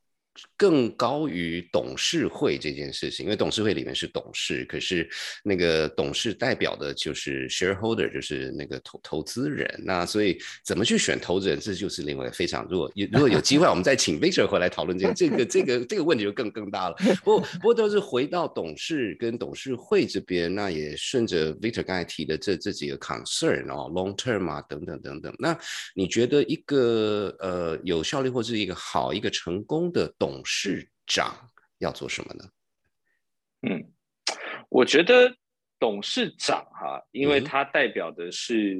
[0.55, 5.09] 更高于董事会这件事情，因为董事会里面是董事，可是
[5.43, 9.69] 那个董事代表的就是 shareholder，就是那个投投资人。
[9.83, 12.65] 那所以怎么去选投资人，这就是另外非常。
[12.69, 16.95] 如果如果有机会，我们再请 Victor 回来讨论这个这个这个这个问题就更更大了。
[17.23, 25.33] 不不过都是回到董事跟董事会这边，那也顺着 Victor 刚才提的这这几个 concern 哦，long term 啊等等等等。
[25.37, 25.57] 那
[25.95, 31.33] 你觉得一个呃有效率或是一个好一个成功的董董事长
[31.79, 32.43] 要做什么呢？
[33.61, 33.91] 嗯，
[34.69, 35.35] 我觉得
[35.79, 38.77] 董事长哈，因为他代表的是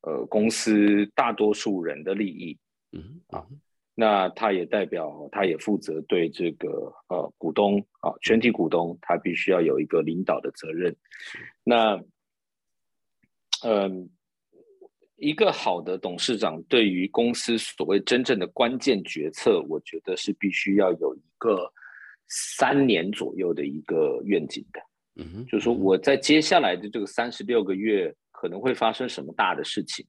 [0.00, 2.58] 呃公司大多数人的利益，
[2.92, 3.46] 嗯啊，
[3.94, 10.96] 那他也代表，他也负责对这个呃股东啊全体股东，他必须要有一个领导的责任。
[11.62, 12.02] 那
[13.62, 14.08] 嗯。
[15.16, 21.72] 一个好的董事长对于公司所谓真正的关键决策，我觉得是必须要有一个
[22.28, 24.80] 三年左右的一个愿景的。
[25.16, 30.04] 嗯哼，就是说我在接下来的这个三十六个月可能会发生什么大的事情，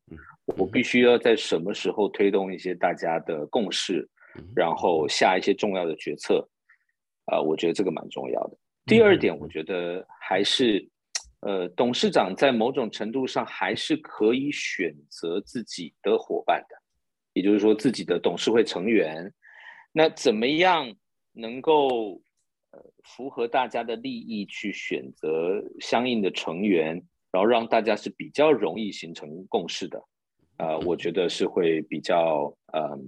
[0.58, 4.06] 我必须要在什么时候推动一些大家的共识，
[4.54, 6.46] 然后下一些重要的决策。
[7.28, 8.58] 啊，我觉得这个蛮重要的。
[8.86, 10.86] 第二点，我觉得还是。
[11.41, 16.76] 呃，董事长在某种程度上还是可以选择自己的伙伴的，
[17.34, 19.32] 也就是说自己的董事会成员。
[19.91, 20.93] 那怎么样
[21.34, 22.22] 能够
[22.72, 26.95] 呃符合大家的利益去选择相应的成员，
[27.32, 30.03] 然后让大家是比较容易形成共识的？
[30.57, 32.99] 呃，我觉得是会比较嗯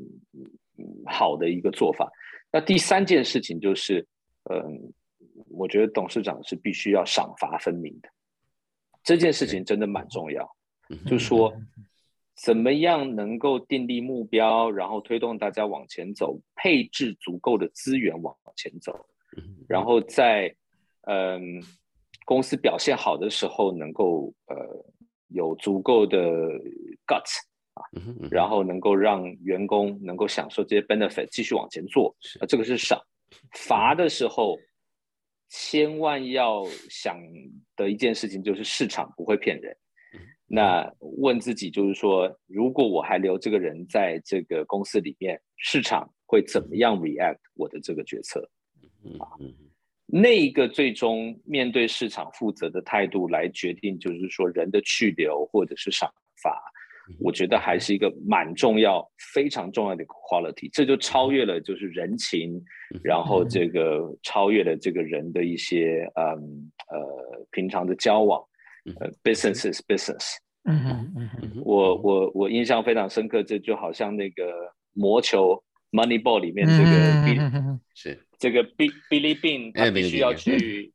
[1.08, 2.08] 好的一个做法。
[2.51, 4.06] 那第三件事情就是，
[4.51, 4.93] 嗯，
[5.49, 8.10] 我觉得董事长是必须要赏罚分明的。
[9.10, 10.47] 这件事情真的蛮重要，
[11.07, 11.51] 就是说，
[12.36, 18.93] 怎么样能够订立目标，然后推动大家往前走，配置足够的资源往前走，
[19.68, 20.55] 然后在
[21.07, 21.60] 嗯
[22.24, 24.55] 公司表现好的时候，能够呃
[25.30, 26.20] 有足够的
[27.07, 27.39] guts
[27.74, 27.82] 啊，
[28.30, 33.01] 然后能够让员工能够享受这些 benefit，继续往前做，啊，这个是赏。
[33.53, 34.55] 罚的时候，
[35.50, 37.20] 千万要想
[37.76, 39.76] 的一件事情就是市场不会骗人。
[40.52, 48.50] 那问自己就是说，如果我还留这个人在这个公司里面，市场会怎么样 react 我的这个决策？
[49.20, 49.30] 啊，
[50.08, 56.60] 那一个最终面对市场负责的态度来决定，就是说人的去留或者是赏罚，
[57.20, 60.70] 我觉得还是一个蛮重要、非常重要的 quality。
[60.72, 62.62] 这就超越了就是人情，
[63.03, 68.43] 然后这个超越了这个人的一些嗯呃平常的交往。
[68.99, 70.38] 呃，business is business。
[70.64, 74.51] 嗯嗯嗯嗯，我我我印象非常深刻，这就好像那个
[74.93, 80.93] 魔球 Moneyball 里面这个是这个 Billy Bean，他必须要去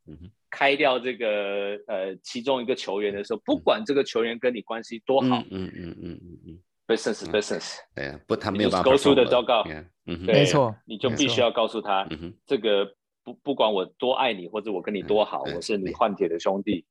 [0.54, 12.08] 开掉这个呃其中一个球员的时候，不管这个球员跟你关系多好，嗯嗯嗯嗯嗯，business business，对呀，不他没有办法 go through the dog，嗯，没错，你就必须要告诉他，
[12.46, 12.86] 这个
[13.24, 16.84] 不不管我多爱你或者我跟你多好，我是你换铁的兄弟。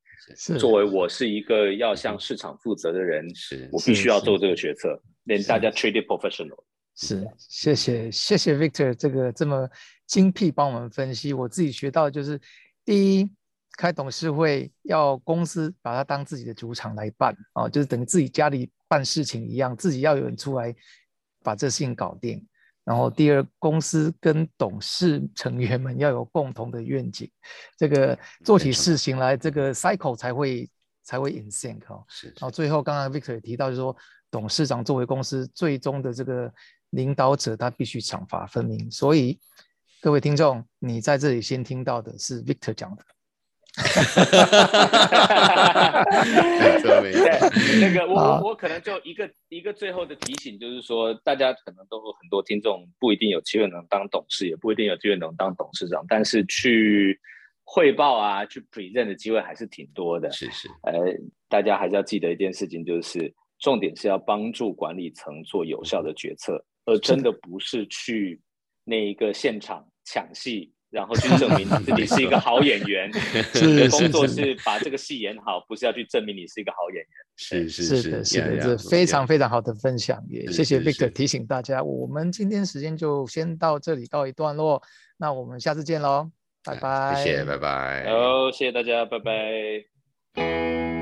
[0.57, 3.67] 作为我是一个要向市场负责的人，是。
[3.73, 6.63] 我必须要做这个决策，连大家 treat it professional。
[6.95, 9.67] 是，谢谢谢谢 Victor 这个这么
[10.05, 11.33] 精辟帮我们分析。
[11.33, 12.39] 我自己学到就是，
[12.85, 13.29] 第一，
[13.77, 20.73] 开董事会要公司把它当自己的主场来办啊，就是等于自己家里办事情一样，自己要有人出来
[21.43, 22.45] 把这事情搞定。
[22.85, 27.31] 然后第二，公司跟董事成员们要有共同的愿景，
[27.77, 30.69] 这个做起事情来，这个 cycle 才会
[31.01, 32.03] 才会 in sync 哦。
[32.09, 32.27] 是。
[32.27, 33.95] 然后最后，刚刚 Victor 也提到，就是说
[34.29, 36.53] 董事长作为公司最终的这个
[36.89, 38.91] 领导者，他必须赏罚分明。
[38.91, 39.39] 所以
[40.01, 43.03] 各位听众，你在这里先听到的是 Victor 讲的。
[43.75, 46.05] 哈哈哈哈哈！
[46.83, 57.19] 对，那个我我可能就一个一个最后的提醒，就是说大家可能都很多听众不一定有机会能当董事，也不一定有机会能当董事长，但是去
[57.63, 60.31] 汇报啊，去 present 的机会还是挺多的。
[60.31, 60.93] 是是，呃，
[61.49, 68.39] 大家还是要记得一件事情，就是重点是要帮助管理层做有效的决策，而真的不是去
[68.83, 70.71] 那一个现场抢戏。
[70.93, 73.09] 然后去证明自己是一个 好演员，
[73.55, 77.07] 你的工作是把这个戏演好，不是要去证明你是一个好演员。
[77.35, 81.81] 是是是的，是的，这非常非常好的分享，也谢谢 Victor 提醒大家。
[81.81, 84.79] 我们今天时间就先到这里告一段落，
[85.17, 86.29] 那我们下次见喽，
[86.63, 90.92] 拜拜，谢谢，拜拜，好，谢谢大家，拜拜。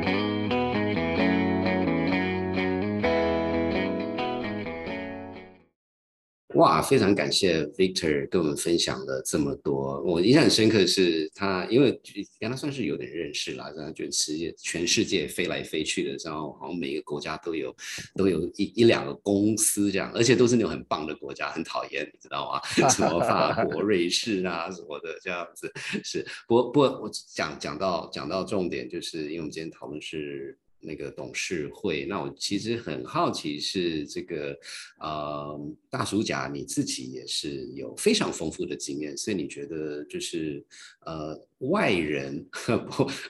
[6.62, 9.99] 哇，非常感谢 Victor 跟我们分享了这么多。
[10.03, 11.99] 我印象很深刻的是他，因为
[12.39, 17.76] 跟他算是有点认识啦，然后觉得世界全世界飞来飞去的，然后好像每个国家都有
[18.14, 22.62] 都有一一两个公司这样，而且都是那种很棒的国家，很讨厌，你知道吗？
[22.89, 25.72] 什么法国、 瑞士啊什么的这样子。
[26.03, 30.55] 是，不过不过我讲讲到讲到重点，就是因为我们今天讨论是。
[30.82, 34.57] 那个董事会，那我其实很好奇，是这个
[34.99, 35.59] 呃
[35.89, 40.63] 大叔甲你自己也是有非常丰富的经验，所以你觉得就是
[41.05, 42.45] 呃外人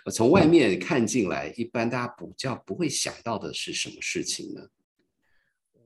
[0.03, 4.61] 不从外面看进来，一般大家不叫不会想到的是什么事情呢？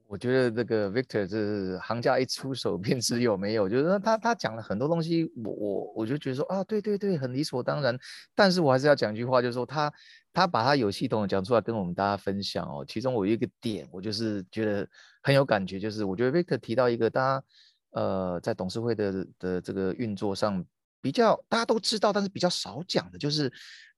[0.07, 7.97] 我觉得这个 Victor 是行家一出手便知有没有，就是他他讲了很多东西，我我我就觉得说啊，对对对，很理所当然。
[8.35, 9.91] 但是我还是要讲一句话，就是说他
[10.31, 12.85] 他把他有系统的讲出来跟我们大家分享哦。
[12.87, 14.87] 其中我有一个点，我就是觉得
[15.23, 17.43] 很有感觉，就是我觉得 Victor 提到一个大家
[17.91, 20.63] 呃在董事会的的这个运作上
[21.05, 23.51] 比较大家都知道，但是比较少讲的，就是。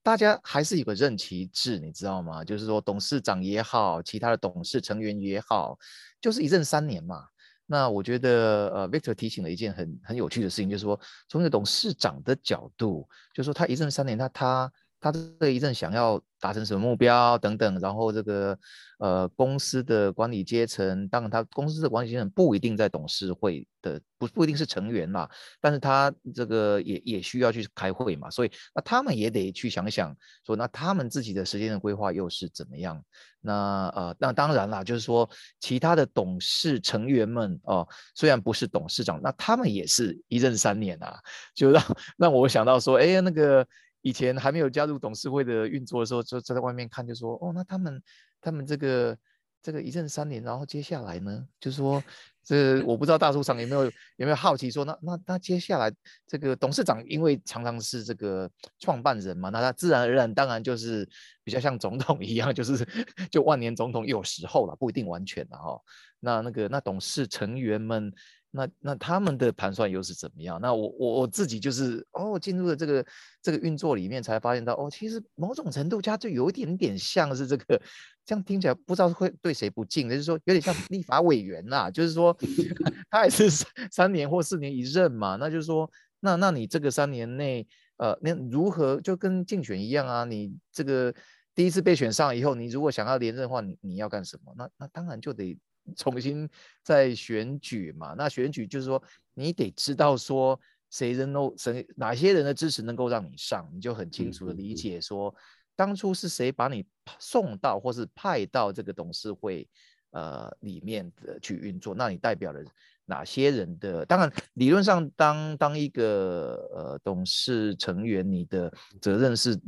[0.03, 2.41] 大家还是有个任期制，你知道吗？
[2.41, 5.77] 就是说董事长也好，其他的董事成员也好，
[6.21, 7.25] 就是一任三年嘛。
[7.65, 10.97] 那我觉得，呃，Victor 提醒了一件很很有趣的事情，就是说，
[11.27, 16.21] 从一个董事长的角度，就是说他一任三年，那他他这一任想要。
[16.39, 18.55] 达成什么目标等等，然后这个
[18.99, 25.27] 呃公司的管理阶层，当然他公司的管理阶层不一定在董事会的，不不一定是成员啦，
[25.59, 33.03] 但是他这个也也需要去开会嘛，所以那他们也得去想想说，那他们自己的时间的规划又是怎么样？
[33.41, 35.27] 那呃那当然啦，就是说
[35.59, 41.17] 其他的董事成员们哦，虽然不是董事长，那他们也是一任三年啊，
[41.55, 41.83] 就让
[42.15, 43.67] 让我想到说，哎呀那个。
[44.07, 48.01] 以前还没有加入董事会的运作的时候，就在外面看，就说哦，那他们
[48.39, 49.17] 他们这个
[49.61, 52.01] 这个一任三年，然后接下来呢，就是说。
[52.47, 53.83] 这我不知道大叔场有没有
[54.15, 55.93] 有没有好奇说，那那那接下来
[56.25, 58.49] 这个董事长因为常常是这个
[58.79, 61.05] 创办人嘛，那他自然而然当然就是
[61.43, 62.87] 比较像总统一样，就是
[63.29, 65.77] 就万年总统有时候了，不一定完全的哈。
[66.21, 68.13] 那那个那董事成员们。
[68.57, 70.59] 那那他们的盘算又是怎么样？
[70.59, 73.05] 那我我我自己就是哦，进入了这个
[73.41, 77.79] 这个运作里面，才发现到哦，其实某种程度它就有一点点像是这个，
[78.25, 82.35] 这样听起来不知道会对谁不敬，就是说有点像立法委员呐，就是说
[83.11, 83.49] 他也是
[83.91, 85.89] 三年或四年一任嘛，那就是说
[86.19, 87.65] 那那你这个三年内
[87.97, 90.25] 呃，那如何就跟竞选一样啊？
[90.25, 91.13] 你这个
[91.53, 94.53] 第一次被选上以后，你如果想要连任的话，你你要干什么？
[94.57, 95.57] 那那当然就得。
[95.95, 96.49] 重新
[96.83, 98.13] 再选举嘛？
[98.17, 99.01] 那选举就是说，
[99.33, 100.59] 你得知道说
[100.89, 105.33] 谁能够谁哪些人的支持能够让你上，你就很清楚的理解说，
[105.75, 106.85] 当初是谁把你
[107.19, 109.67] 送到或是派到这个董事会
[110.11, 112.61] 呃里面的去运作，那你代表了
[113.05, 114.05] 哪些人的？
[114.05, 119.59] 当然，理论上当当一个呃董事成员，你的责任是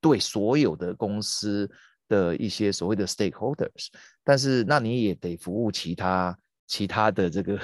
[0.00, 1.70] 对所有的公司。
[2.08, 3.88] 的一些所谓的 stakeholders，
[4.24, 6.36] 但是那你也得服务其他
[6.66, 7.58] 其他的这个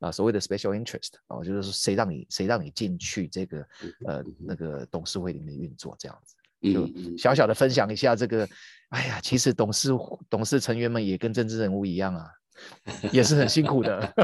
[0.00, 3.58] 啊所谓的 special interest 哦，就是说谁让你谁让你进去这个
[4.06, 6.34] 呃那个董事会里面运作这样子，
[6.72, 8.48] 就小小的分享一下这个，
[8.88, 9.90] 哎呀，其实董事
[10.28, 12.26] 董事成员们也跟政治人物一样啊。
[13.12, 14.14] 也是很辛苦的，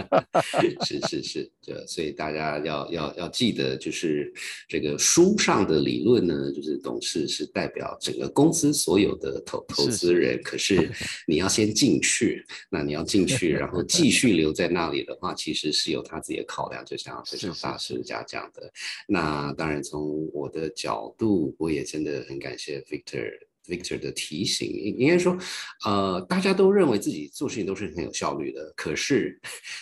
[0.84, 4.32] 是 是是，这所以大家要要要记得，就是
[4.68, 10.90] 这个书上的理论呢，就是董事是代表整个公司所有的投投资人，可是
[11.26, 18.70] 你要先进去，那你要进去，然后继续留在那里的话，其实是有他自己的考量，就像就像大师家讲的。
[19.08, 23.30] 那当然从我的角度，我也真的很感谢 Victor。
[23.66, 25.36] Victor 的提醒，应应该说，
[25.84, 29.40] 呃，大家都认为自己做事情都是很有效率的，可是，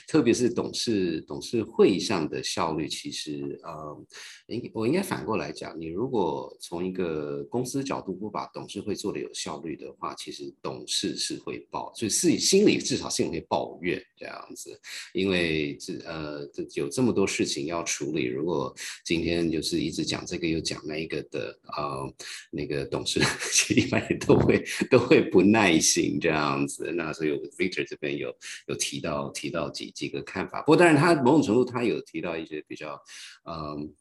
[0.09, 4.05] 特别是董事董事会上的效率，其实，呃，
[4.49, 14.79] 应我应该反过来讲，你如果从一个公司角度不把董事会做的有效率的话，其实董事是会抱，所以是心里至少心里会抱怨这样子，
[15.13, 18.75] 因为这呃，这有这么多事情要处理，如果
[19.05, 22.15] 今天就是一直讲这个又讲那一个的，呃，
[22.51, 23.21] 那个董事。
[23.75, 28.35] 一般人都会 都会不耐心这样子，那所以 Victor 这边有
[28.69, 33.01] 有提到提到几几个看法，不过当然他某种程度他有提到一些比较，
[33.45, 33.93] 嗯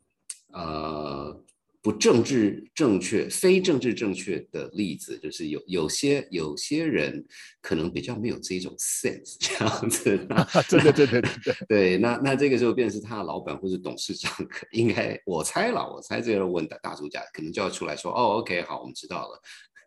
[0.53, 1.43] 呃。
[1.83, 7.23] 不政治正确、非政治正确的例子，就是有有些有些人
[7.61, 10.17] 可能比较没有这种 sense 这样子。
[10.69, 11.97] 对对对对对 对。
[11.97, 14.33] 那那这个时候，便是他的老板或者董事长，
[14.71, 19.41] 应该我猜了，我猜这个问大大主家可能就要出来说：“哦，OK，好，我们知道了。”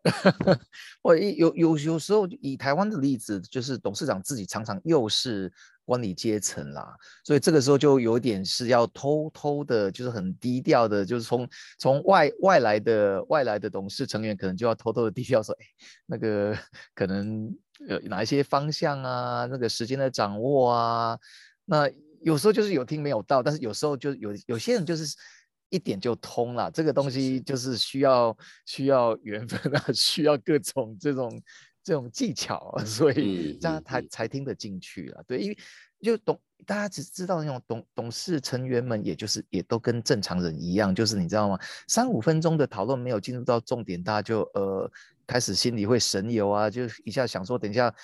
[1.03, 5.53] 我有有有时候以台湾的例子，就是董事长自己常常又是。
[5.87, 11.49] 管理阶层啦，所以这个时候就有点是要偷偷的，就是很低调的，就是从
[11.79, 15.65] 从外外来的外来的董事成员，可能就要偷偷的低调说，哎，
[16.07, 16.59] 那个
[16.93, 17.57] 可能
[17.89, 21.17] 呃哪一些方向啊，那个时间的掌握啊，
[21.65, 21.89] 那
[22.21, 25.15] 有时候就是有听没有到，但是有时候就有有些人就是
[25.77, 31.41] 一点就通了，这个东西就是需要需要缘分啊， 需要各种这种。
[31.87, 35.23] 这种技巧，所以这样才才听得进去了。
[35.25, 35.57] 对，因为
[36.01, 41.57] 就懂，大家只知道那种董董事成员们，也就是也都跟正常人一样，就是你知道吗？
[41.87, 44.91] 三五分钟的讨论没有进入到重点，大家就呃
[45.29, 47.95] 开始心里会神游啊，就一下想说等一下。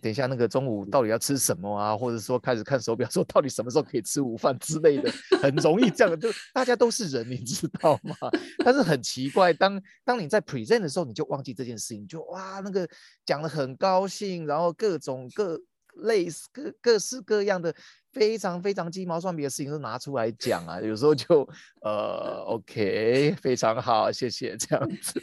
[0.00, 1.96] 等一下，那个中午到底要吃什么啊？
[1.96, 5.12] 或者说开始看手表，说到底什么时候可以吃午饭之类的，
[5.42, 6.18] 很容易这样。
[6.18, 8.14] 就大家都是人，你知道吗？
[8.64, 12.88] 但是很奇怪，当当你在 present 的时候，你就忘记这件事情，就哇，那个
[13.26, 15.60] 讲的很高兴，然后各种各
[15.96, 17.74] 类似各各式各样的。
[18.12, 21.48] 非常非常鸡毛蒜皮的事情都拿出来讲啊，有时候就
[21.80, 25.22] 呃，OK，非常好，谢谢这样子。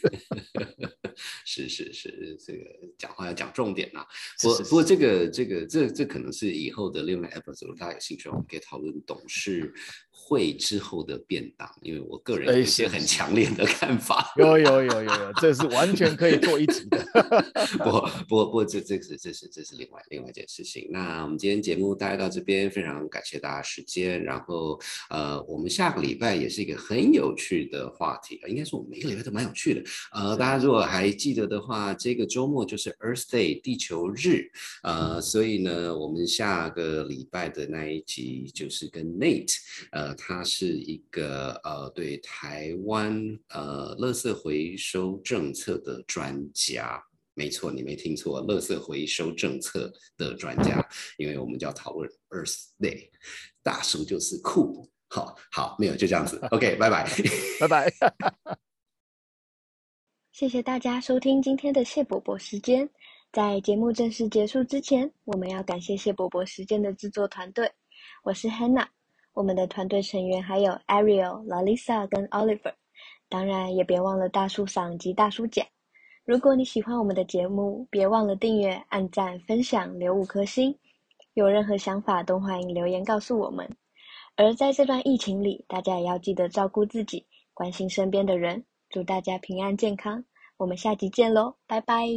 [1.43, 2.63] 是是是，这个
[2.97, 4.05] 讲话要讲重点呐。
[4.41, 9.73] 不不过这个这个这这可能是以后的另外 episode，大家有兴趣我们可以讨论董事
[10.27, 14.33] 会之后的变档，因为我个人有一些很强烈的看法。
[14.35, 17.07] 有有有有有，这是完全可以做一集的。
[17.79, 20.89] 不不不，这这是这是这是另外另外一件事情。
[20.91, 22.57] 那我们今天节目大概到这边。
[22.67, 29.83] 非常感谢大家时间，然后呃，我们下个礼拜也是一个很有趣的话题应该说我们每个礼拜都蛮有趣的。
[30.11, 34.49] 呃，大家如果还记得的话，这个周末就是 Earth Day 地球日，
[34.83, 39.55] 呃，所以呢，我们下个礼拜的那一集就是跟 Nate，
[39.91, 43.15] 呃，他是一个呃对台湾
[43.49, 47.01] 呃垃圾回收政策的专家。
[47.33, 50.83] 没错，你没听错，垃圾回收政策的专家，
[51.17, 53.11] 因为我们叫讨论 Earth Day，
[53.61, 57.07] 大叔就是酷，好好，没有就这样子，OK，拜拜，
[57.61, 57.93] 拜拜，
[60.33, 62.89] 谢谢大家收听今天的谢伯伯时间。
[63.31, 67.71] 在节目正式结束之前，我们要感谢谢伯伯时间的制作团队，
[68.23, 68.87] 我是 Hannah，
[69.37, 72.73] 我们的团队成员还有 Ariel、Lalisa 跟 Oliver，
[73.29, 75.63] 当然也别忘了大叔嗓及大叔甲。
[76.25, 80.75] 如果你喜欢我们的节目，别忘了订阅、按赞、分享、留五颗星。
[81.35, 83.69] 有任何想法都欢迎留言告诉我们。
[84.35, 87.23] 而在这段疫情里，大家也要记得照顾自己，
[87.53, 88.65] 关心身边的人。
[88.89, 90.25] 祝大家平安健康，
[90.57, 92.07] 我们下集见喽，拜拜。